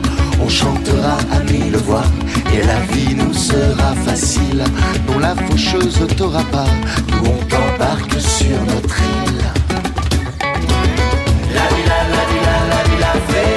On 0.42 0.48
chantera 0.48 1.16
à 1.32 1.40
mille 1.50 1.76
voix, 1.78 2.04
et 2.52 2.62
la 2.64 2.80
vie 2.92 3.14
nous 3.14 3.32
sera 3.32 3.94
facile. 4.04 4.62
Non, 5.08 5.18
la 5.18 5.34
faucheuse 5.34 6.06
t'aura 6.16 6.44
pas, 6.52 6.66
nous 7.10 7.30
on 7.30 7.44
t'embarque 7.46 8.20
sur 8.20 8.58
notre 8.72 8.96
île. 9.00 9.44
La 11.54 11.66
vie, 11.74 11.86
la, 11.90 12.00
la 12.14 12.22
vie, 12.30 12.42
la, 12.48 12.58
la 12.74 12.80
vie, 12.88 13.00
la 13.00 13.14
fée. 13.28 13.56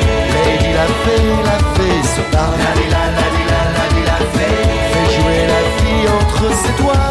La 0.80 0.88
fée, 1.04 1.28
la 1.44 1.58
fée 1.76 2.00
se 2.16 2.22
parle. 2.32 2.58
La 2.58 2.72
vie, 2.80 2.90
la, 2.90 3.04
la 3.20 3.28
vie, 3.34 3.48
la, 3.52 3.62
la 3.78 3.86
vie, 3.94 4.06
la 4.12 4.20
fée. 4.34 4.60
Fait 4.92 5.10
jouer 5.16 5.42
la 5.54 5.62
vie 5.78 6.06
entre 6.20 6.44
ses 6.62 6.74
doigts. 6.82 7.09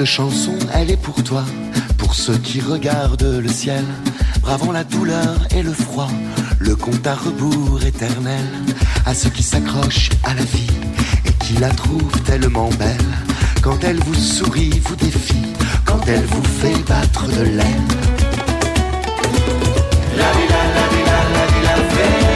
Cette 0.00 0.08
chanson, 0.08 0.56
elle 0.72 0.90
est 0.90 0.96
pour 0.96 1.22
toi, 1.22 1.44
pour 1.98 2.14
ceux 2.14 2.38
qui 2.38 2.58
regardent 2.62 3.38
le 3.38 3.48
ciel, 3.50 3.84
bravant 4.40 4.72
la 4.72 4.82
douleur 4.82 5.36
et 5.54 5.62
le 5.62 5.74
froid, 5.74 6.08
le 6.58 6.74
compte 6.74 7.06
à 7.06 7.14
rebours 7.14 7.84
éternel, 7.84 8.46
à 9.04 9.12
ceux 9.12 9.28
qui 9.28 9.42
s'accrochent 9.42 10.08
à 10.24 10.32
la 10.32 10.42
vie 10.42 10.70
et 11.26 11.32
qui 11.44 11.52
la 11.58 11.68
trouvent 11.68 12.18
tellement 12.24 12.70
belle. 12.78 12.96
Quand 13.60 13.84
elle 13.84 13.98
vous 13.98 14.14
sourit, 14.14 14.80
vous 14.86 14.96
défie, 14.96 15.44
quand 15.84 16.00
elle 16.08 16.24
vous 16.24 16.44
fait 16.44 16.82
battre 16.88 17.26
de 17.26 17.42
l'aile. 17.42 17.90
La 20.16 20.32
vie, 20.32 20.48
la, 20.48 20.62
la 20.76 20.88
vie, 20.88 21.04
la, 21.04 21.20
la 21.36 21.46
vie, 21.52 21.62
la 21.62 21.76
fée. 21.92 22.30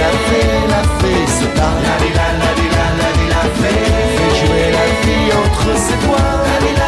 La 0.00 0.10
jouer 4.46 4.70
la 4.78 4.86
vie 5.04 5.28
entre 5.32 5.68
ses 5.78 5.98
doigts. 6.06 6.32
La 6.46 6.58
vie, 6.64 6.76
la, 6.76 6.83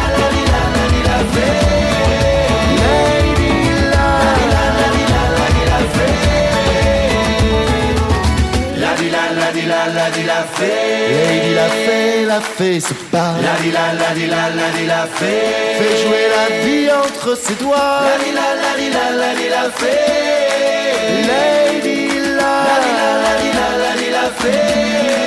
la, 10.37 10.43
fée. 10.43 11.07
Lady 11.09 11.53
la 11.55 11.67
fée, 11.85 12.25
la 12.25 12.41
fée 12.41 12.79
se 12.79 12.93
parle. 13.11 13.41
La 13.41 13.55
vie, 13.61 13.71
la, 13.71 13.93
la 13.93 14.13
vie, 14.13 14.27
la, 14.27 14.49
la 14.59 14.69
vie, 14.75 14.85
la 14.85 15.07
fée. 15.17 15.79
Fait 15.79 15.97
jouer 16.03 16.25
la 16.37 16.47
vie 16.63 16.89
entre 16.91 17.35
ses 17.35 17.55
doigts. 17.55 18.01
La 18.09 18.17
vie, 18.23 18.33
la, 18.39 18.47
la 18.63 18.73
vie, 18.79 18.91
la, 18.97 19.05
la 19.23 19.33
vie, 19.33 19.49
la 19.49 19.65
fée. 19.79 19.97
Lady 21.29 22.09
la, 22.39 22.53
la 22.69 22.77
la, 22.99 23.09
la 23.23 23.33
la, 23.57 23.67
la 23.83 24.21
la 24.21 24.29
fée. 24.39 25.26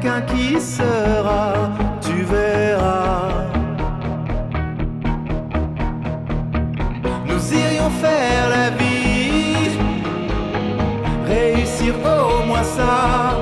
Quelqu'un 0.00 0.20
qui 0.22 0.60
sera, 0.60 1.70
tu 2.00 2.22
verras. 2.22 3.28
Nous 7.26 7.52
irions 7.52 7.90
faire 7.90 8.48
la 8.50 8.70
vie, 8.70 9.78
réussir 11.26 11.94
au 12.04 12.46
moins 12.46 12.62
ça. 12.62 13.36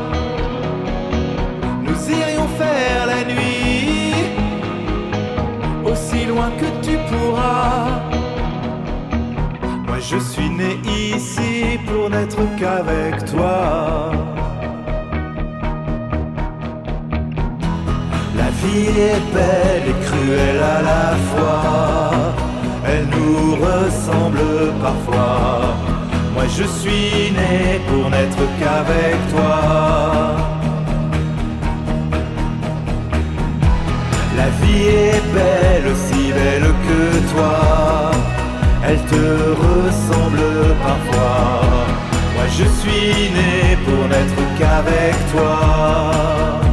Nous 1.83 2.11
irions 2.11 2.49
faire 2.59 3.07
la 3.07 3.25
nuit, 3.25 4.15
aussi 5.85 6.27
loin 6.27 6.51
que 6.61 6.87
tu 6.87 6.97
pourras. 7.09 8.01
Moi 9.87 9.99
je 10.01 10.19
suis 10.19 10.51
né 10.51 10.79
ici 10.85 11.79
pour 11.87 12.11
n'être 12.11 12.39
qu'avec 12.59 13.25
toi. 13.27 14.26
Vie 18.77 19.01
est 19.13 19.23
belle 19.35 19.87
et 19.93 19.99
cruelle 20.07 20.63
à 20.77 20.83
la 20.91 21.07
fois. 21.29 21.63
Elle 22.91 23.07
nous 23.17 23.55
ressemble 23.67 24.45
parfois. 24.87 25.77
Moi 26.35 26.45
je 26.57 26.65
suis 26.79 27.33
né 27.39 27.81
pour 27.89 28.05
n'être 28.11 28.43
qu'avec 28.59 29.17
toi. 29.33 29.57
La 34.41 34.49
vie 34.61 34.89
est 35.09 35.23
belle, 35.37 35.87
aussi 35.93 36.33
belle 36.39 36.71
que 36.87 37.03
toi. 37.33 37.57
Elle 38.89 39.03
te 39.13 39.25
ressemble 39.67 40.47
parfois. 40.87 41.47
Moi 42.35 42.47
je 42.59 42.67
suis 42.81 43.31
né 43.37 43.77
pour 43.85 44.03
n'être 44.11 44.41
qu'avec 44.59 45.15
toi. 45.33 46.66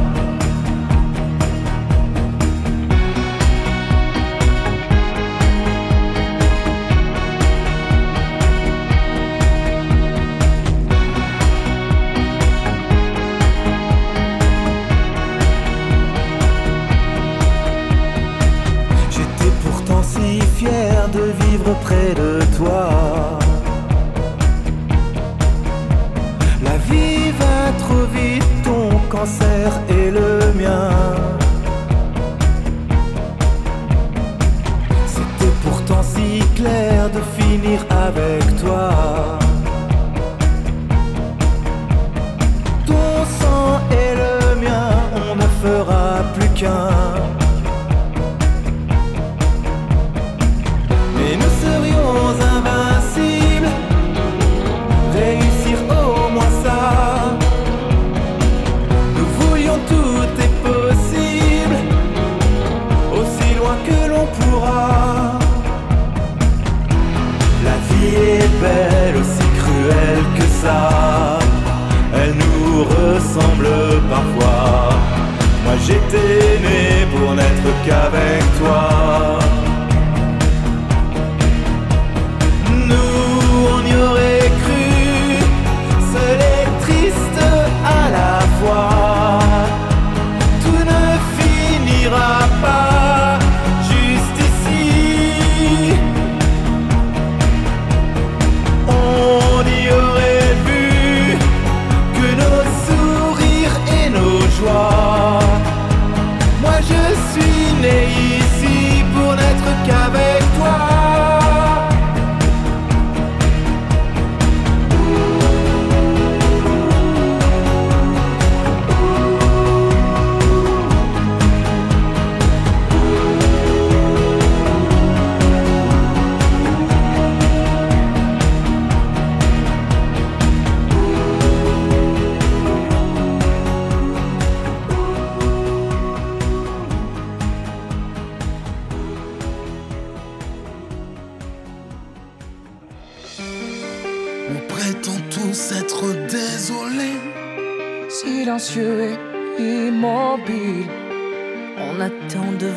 Vivre 21.64 22.14
de 22.14 22.56
toi. 22.56 22.88
La 26.62 26.76
vie 26.88 27.30
va 27.38 27.72
trop 27.78 28.06
vite, 28.12 28.44
ton 28.62 28.98
cancer 29.08 29.72
et 29.88 30.10
le 30.10 30.52
mien. 30.58 30.90
C'était 35.06 35.54
pourtant 35.64 36.02
si 36.02 36.40
clair 36.54 37.10
de 37.10 37.20
finir 37.36 37.84
avec 37.90 38.42
toi. 38.62 39.43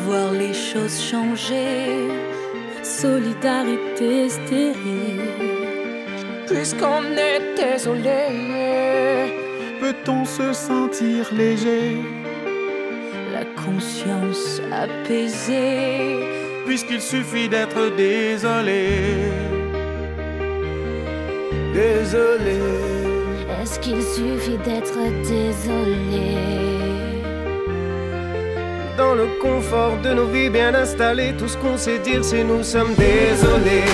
Voir 0.06 0.32
les 0.32 0.54
choses 0.54 1.00
changer. 1.00 2.08
Solidarité 2.82 4.28
stérile. 4.28 5.20
Puisqu'on 6.46 7.04
est 7.30 7.42
désolé, 7.56 8.22
peut-on 9.80 10.24
se 10.24 10.52
sentir 10.52 11.28
léger? 11.32 11.96
La 13.34 13.44
conscience 13.62 14.60
apaisée. 14.72 16.16
Puisqu'il 16.66 17.00
suffit 17.00 17.48
d'être 17.48 17.94
désolé. 17.96 18.86
Désolé. 21.74 22.58
Est-ce 23.60 23.78
qu'il 23.80 24.02
suffit 24.02 24.58
d'être 24.64 24.98
désolé? 25.22 26.77
Dans 28.98 29.14
le 29.14 29.28
confort 29.40 29.96
de 30.02 30.12
nos 30.12 30.26
vies 30.26 30.50
bien 30.50 30.74
installées, 30.74 31.32
tout 31.38 31.46
ce 31.46 31.56
qu'on 31.56 31.76
sait 31.76 32.00
dire, 32.00 32.24
c'est 32.24 32.42
nous 32.42 32.64
sommes 32.64 32.94
désolés. 32.94 33.84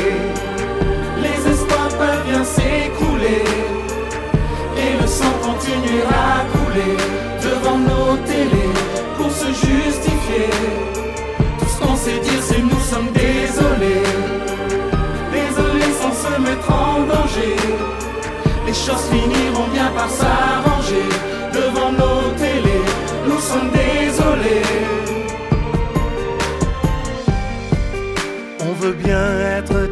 Les 1.22 1.52
espoirs 1.52 1.88
peuvent 1.88 2.24
bien 2.26 2.42
s'écrouler 2.42 3.44
et 4.78 4.92
le 4.98 5.06
sang 5.06 5.34
continuera 5.42 6.22
à 6.40 6.44
couler 6.56 6.96
devant 7.42 7.76
nos 7.90 8.16
télés 8.24 8.72
pour 9.18 9.30
se 9.30 9.48
justifier. 9.48 10.48
Tout 11.58 11.68
ce 11.68 11.78
qu'on 11.82 11.96
sait 11.96 12.20
dire, 12.20 12.40
c'est 12.40 12.62
nous 12.62 12.80
sommes 12.90 13.12
désolés. 13.12 14.08
Désolés 15.30 15.92
sans 16.00 16.14
se 16.14 16.40
mettre 16.40 16.72
en 16.72 17.00
danger. 17.00 17.56
Les 18.66 18.72
choses 18.72 19.04
finiront 19.12 19.68
bien 19.70 19.90
par 19.94 20.08
s'arranger 20.08 21.08
devant 21.52 21.92
nos 21.92 22.30
télés. 22.38 22.43
Bien 28.92 29.40
être 29.40 29.83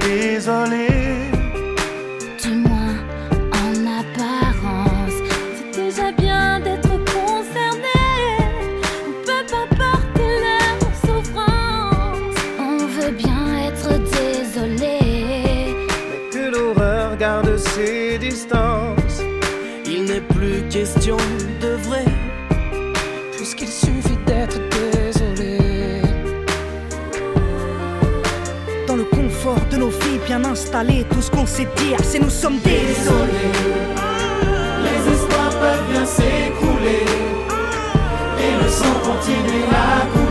installées, 30.83 31.05
tout 31.11 31.23
ce 31.23 31.31
qu'on 31.31 31.47
sait 31.47 31.69
dire, 31.77 31.99
c'est 32.03 32.19
nous 32.19 32.31
sommes 32.31 32.59
désolés. 32.61 33.53
Les 34.85 35.13
espoirs 35.13 35.51
peuvent 35.51 35.91
bien 35.91 36.05
s'écrouler 36.05 37.05
et 38.39 38.63
le 38.63 38.69
sang 38.69 38.95
continue 39.05 39.65
à 39.71 40.07
couler 40.07 40.22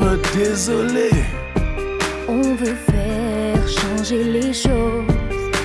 être 0.00 0.36
désolé. 0.36 1.10
On 2.28 2.54
veut 2.54 2.78
faire 2.90 3.68
changer 3.68 4.24
les 4.24 4.52
choses. 4.52 5.04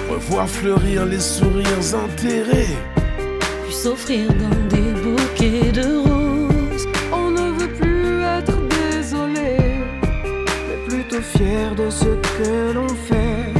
Revoir 0.09 0.47
fleurir 0.49 1.05
les 1.05 1.19
sourires 1.19 1.88
enterrés. 2.05 2.75
Puis 3.63 3.73
s'offrir 3.73 4.28
dans 4.34 4.61
des 4.75 4.91
bouquets 5.01 5.71
de 5.71 5.88
roses. 6.07 6.88
On 7.11 7.32
ne 7.32 7.51
veut 7.59 7.73
plus 7.82 8.21
être 8.38 8.57
désolé, 8.84 9.57
mais 10.67 10.80
plutôt 10.88 11.21
fier 11.21 11.75
de 11.75 11.89
ce 11.89 12.11
que 12.38 12.73
l'on 12.73 12.89
fait. 12.89 13.53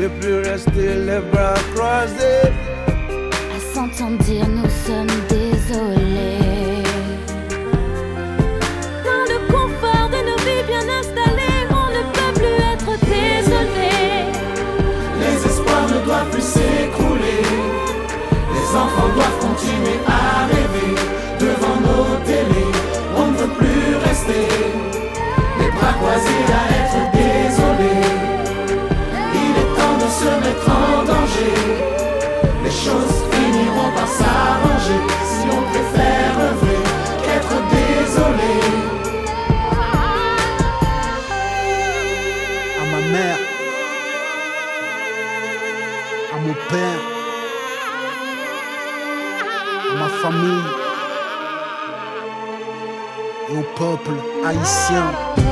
Ne 0.00 0.08
plus 0.20 0.38
rester 0.50 0.94
les 1.08 1.20
bras 1.32 1.54
croisés. 1.74 2.52
Continuer 19.56 19.98
à 20.06 20.46
rêver 20.46 20.94
devant 21.40 21.80
nos 21.80 22.24
télés. 22.24 22.72
On 23.16 23.26
ne 23.30 23.36
veut 23.36 23.54
plus 23.58 23.96
rester 24.06 24.48
les 25.58 25.70
bras 25.70 25.94
croisés 25.94 26.44
à 26.60 26.65
peuple 53.76 54.16
haïtien. 54.42 55.45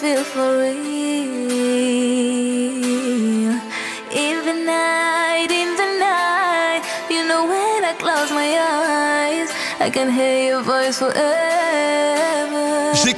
Feel 0.00 0.22
for 0.22 0.58
real. 0.58 0.78
In 4.12 4.36
the 4.46 4.54
night, 4.54 5.50
in 5.50 5.74
the 5.74 5.90
night, 5.98 6.82
you 7.10 7.26
know 7.26 7.42
when 7.46 7.84
I 7.84 7.94
close 7.98 8.30
my 8.30 8.50
eyes, 8.78 9.50
I 9.80 9.90
can 9.90 10.08
hear 10.12 10.50
your 10.50 10.62
voice 10.62 11.00
forever. 11.00 12.07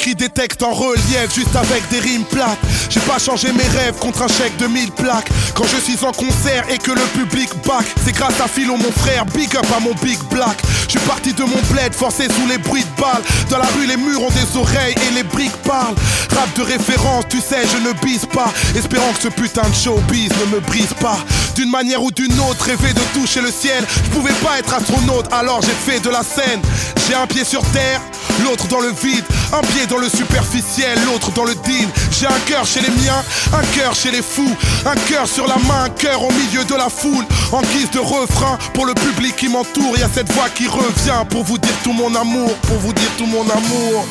J'écris 0.01 0.15
des 0.15 0.31
textes 0.31 0.63
en 0.63 0.73
relief, 0.73 1.29
juste 1.35 1.55
avec 1.55 1.87
des 1.91 1.99
rimes 1.99 2.25
plates. 2.25 2.59
J'ai 2.89 3.01
pas 3.01 3.19
changé 3.19 3.53
mes 3.53 3.67
rêves 3.79 3.97
contre 3.99 4.23
un 4.23 4.29
chèque 4.29 4.57
de 4.57 4.67
1000 4.67 4.93
plaques. 4.93 5.29
Quand 5.55 5.67
je 5.67 5.77
suis 5.77 6.03
en 6.03 6.13
concert 6.13 6.65
et 6.71 6.79
que 6.79 6.93
le 6.93 7.03
public 7.19 7.51
back, 7.67 7.85
c'est 8.03 8.13
grâce 8.13 8.41
à 8.41 8.49
Philo, 8.49 8.79
mon 8.79 8.93
frère. 8.93 9.27
Big 9.27 9.55
up 9.55 9.67
à 9.77 9.79
mon 9.81 9.93
big 10.03 10.19
black. 10.31 10.57
Je 10.85 10.99
suis 10.99 11.07
parti 11.07 11.35
de 11.35 11.43
mon 11.43 11.61
bled, 11.71 11.93
forcé 11.93 12.25
sous 12.25 12.47
les 12.49 12.57
bruits 12.57 12.83
de 12.83 13.01
balles. 13.01 13.23
Dans 13.51 13.59
la 13.59 13.67
rue, 13.77 13.87
les 13.87 13.99
murs 13.99 14.23
ont 14.23 14.31
des 14.31 14.57
oreilles 14.59 14.95
et 15.07 15.15
les 15.15 15.23
briques 15.23 15.57
parlent. 15.65 15.97
Rap 16.35 16.57
de 16.57 16.63
référence, 16.63 17.27
tu 17.29 17.39
sais, 17.39 17.67
je 17.71 17.87
ne 17.87 17.93
bise 18.03 18.25
pas. 18.25 18.51
Espérant 18.75 19.13
que 19.13 19.23
ce 19.23 19.29
putain 19.29 19.69
de 19.69 19.75
showbiz 19.75 20.31
ne 20.41 20.57
me 20.57 20.61
brise 20.61 20.95
pas. 20.99 21.19
D'une 21.57 21.71
manière 21.71 22.03
ou 22.03 22.11
d'une 22.11 22.41
autre, 22.41 22.65
rêver 22.65 22.95
de 22.95 23.03
toucher 23.13 23.43
le 23.43 23.51
ciel. 23.51 23.85
Je 24.05 24.11
pouvais 24.11 24.33
pas 24.43 24.59
être 24.59 24.73
astronaute, 24.73 25.27
alors 25.31 25.61
j'ai 25.61 25.93
fait 25.93 26.01
de 26.01 26.09
la 26.09 26.23
scène. 26.23 26.63
J'ai 27.07 27.15
un 27.15 27.27
pied 27.27 27.45
sur 27.45 27.63
terre, 27.73 28.01
l'autre 28.45 28.67
dans 28.69 28.81
le 28.81 28.93
vide. 28.93 29.25
Un 29.53 29.61
pied 29.63 29.87
dans 29.91 29.99
le 29.99 30.09
superficiel, 30.09 30.97
l'autre 31.07 31.33
dans 31.33 31.45
le 31.45 31.55
deal. 31.55 31.89
J'ai 32.13 32.27
un 32.27 32.39
cœur 32.47 32.65
chez 32.65 32.81
les 32.81 32.91
miens, 32.91 33.23
un 33.53 33.65
cœur 33.77 33.93
chez 33.95 34.13
les 34.13 34.23
fous. 34.23 34.57
Un 34.87 34.95
cœur 35.11 35.27
sur 35.27 35.47
la 35.49 35.57
main, 35.57 35.85
un 35.85 35.89
cœur 35.89 36.23
au 36.23 36.31
milieu 36.31 36.65
de 36.65 36.75
la 36.75 36.89
foule. 36.89 37.25
En 37.51 37.61
guise 37.63 37.91
de 37.91 37.99
refrain, 37.99 38.57
pour 38.73 38.87
le 38.87 38.95
public 38.95 39.35
qui 39.37 39.49
m'entoure, 39.49 39.99
y 39.99 40.03
a 40.03 40.09
cette 40.09 40.33
voix 40.33 40.49
qui 40.49 40.69
revient 40.69 41.25
pour 41.29 41.43
vous 41.43 41.59
dire 41.59 41.75
tout 41.83 41.93
mon 41.93 42.15
amour, 42.15 42.55
pour 42.63 42.79
vous 42.79 42.93
dire 42.93 43.11
tout 43.19 43.27
mon 43.27 43.43
amour. 43.43 44.07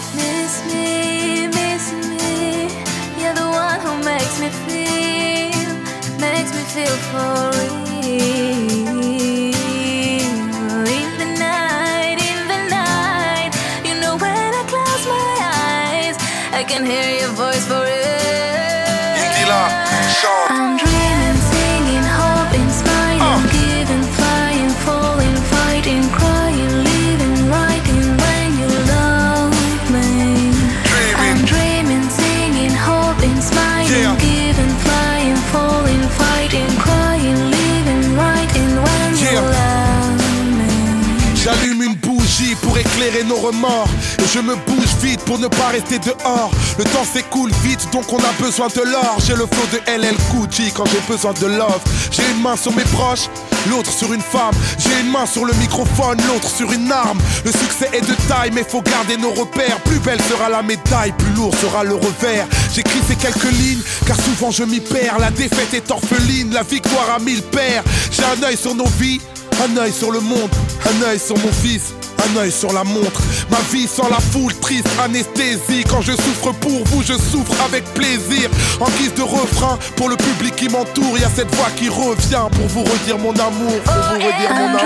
Et 43.49 44.27
je 44.31 44.39
me 44.39 44.55
bouge 44.55 44.95
vite 45.01 45.21
pour 45.21 45.39
ne 45.39 45.47
pas 45.47 45.69
rester 45.69 45.97
dehors. 45.97 46.51
Le 46.77 46.83
temps 46.83 47.03
s'écoule 47.03 47.51
vite 47.63 47.87
donc 47.91 48.11
on 48.13 48.17
a 48.17 48.31
besoin 48.39 48.67
de 48.67 48.81
l'or. 48.81 49.17
J'ai 49.25 49.33
le 49.33 49.47
flow 49.47 49.65
de 49.73 49.79
LL 49.91 50.15
Cool 50.29 50.47
quand 50.75 50.85
j'ai 50.85 51.01
besoin 51.11 51.33
de 51.33 51.47
love. 51.47 51.81
J'ai 52.11 52.21
une 52.31 52.43
main 52.43 52.55
sur 52.55 52.71
mes 52.75 52.83
proches, 52.83 53.27
l'autre 53.67 53.91
sur 53.91 54.13
une 54.13 54.21
femme. 54.21 54.53
J'ai 54.77 55.01
une 55.01 55.11
main 55.11 55.25
sur 55.25 55.45
le 55.45 55.53
microphone, 55.53 56.17
l'autre 56.27 56.47
sur 56.47 56.71
une 56.71 56.91
arme. 56.91 57.17
Le 57.43 57.51
succès 57.51 57.89
est 57.91 58.07
de 58.07 58.13
taille 58.27 58.51
mais 58.53 58.63
faut 58.63 58.81
garder 58.83 59.17
nos 59.17 59.31
repères. 59.31 59.79
Plus 59.79 59.99
belle 59.99 60.21
sera 60.29 60.49
la 60.49 60.61
médaille, 60.61 61.13
plus 61.17 61.33
lourd 61.33 61.55
sera 61.59 61.83
le 61.83 61.95
revers. 61.95 62.45
J'écris 62.71 63.01
ces 63.07 63.15
quelques 63.15 63.51
lignes 63.51 63.81
car 64.05 64.17
souvent 64.17 64.51
je 64.51 64.63
m'y 64.63 64.79
perds. 64.79 65.17
La 65.19 65.31
défaite 65.31 65.73
est 65.73 65.89
orpheline, 65.89 66.53
la 66.53 66.61
victoire 66.61 67.15
a 67.15 67.19
mille 67.19 67.41
pères 67.41 67.83
J'ai 68.11 68.23
un 68.23 68.47
œil 68.47 68.57
sur 68.57 68.75
nos 68.75 68.87
vies 68.99 69.19
un 69.61 69.77
œil 69.77 69.91
sur 69.91 70.11
le 70.11 70.19
monde, 70.19 70.49
un 70.85 71.07
œil 71.07 71.19
sur 71.19 71.37
mon 71.37 71.51
fils, 71.51 71.93
un 72.27 72.37
œil 72.39 72.51
sur 72.51 72.71
la 72.73 72.83
montre. 72.83 73.21
Ma 73.49 73.59
vie 73.71 73.87
sans 73.87 74.09
la 74.09 74.19
foule, 74.19 74.53
triste 74.55 74.87
anesthésie. 75.03 75.83
Quand 75.89 76.01
je 76.01 76.11
souffre 76.13 76.51
pour 76.53 76.83
vous, 76.85 77.01
je 77.01 77.13
souffre 77.13 77.55
avec 77.65 77.83
plaisir. 77.93 78.49
En 78.79 78.89
guise 78.97 79.13
de 79.13 79.21
refrain, 79.21 79.77
pour 79.95 80.09
le 80.09 80.15
public 80.15 80.55
qui 80.55 80.69
m'entoure, 80.69 81.13
il 81.15 81.21
y 81.21 81.25
a 81.25 81.29
cette 81.29 81.53
voix 81.55 81.69
qui 81.75 81.89
revient 81.89 82.47
pour 82.51 82.67
vous 82.67 82.83
redire 82.83 83.17
mon 83.17 83.33
amour, 83.33 83.79
pour 83.83 83.93
vous 83.93 84.15
redire 84.15 84.53
mon 84.53 84.67
amour. 84.67 84.79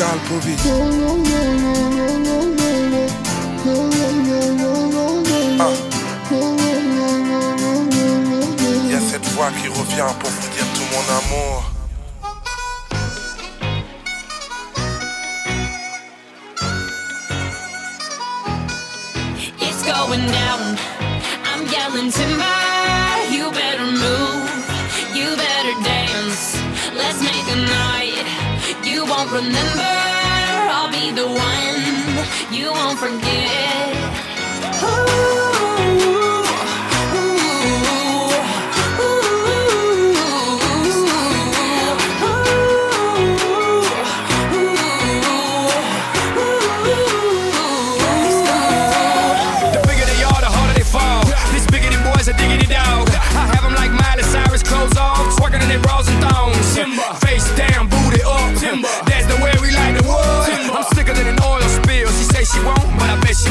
Ah. 0.00 0.04
Il 8.84 8.90
y 8.90 8.94
a 8.94 9.00
cette 9.00 9.26
voix 9.30 9.50
qui 9.60 9.66
revient 9.66 10.06
pour 10.20 10.30
vous 10.30 10.48
dire 10.54 10.66
tout 10.74 10.84
mon 10.92 11.02
amour. 11.18 11.68
won't 29.18 29.32
remember, 29.32 29.82
I'll 30.70 30.92
be 30.92 31.10
the 31.10 31.26
one 31.26 32.54
you 32.54 32.70
won't 32.70 32.98
forget. 33.00 33.87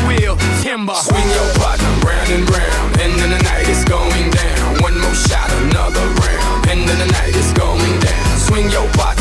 wheel, 0.05 0.37
timber. 0.61 0.93
Swing 0.93 1.29
your 1.33 1.49
partner 1.57 1.91
round 2.05 2.29
and 2.29 2.45
round, 2.49 3.01
and 3.01 3.11
then 3.19 3.29
the 3.31 3.41
night 3.43 3.67
is 3.67 3.83
going 3.85 4.29
down. 4.29 4.81
One 4.81 4.99
more 4.99 5.15
shot, 5.15 5.49
another 5.65 6.05
round, 6.21 6.69
and 6.69 6.87
then 6.87 6.97
the 6.99 7.09
night 7.17 7.35
is 7.35 7.51
going 7.53 7.99
down. 7.99 8.37
Swing 8.37 8.69
your 8.69 8.87
partner 8.93 9.16